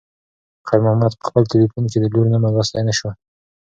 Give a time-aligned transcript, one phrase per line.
[0.67, 3.09] خیر محمد په خپل تلیفون کې د لور نوم لوستی نه شو.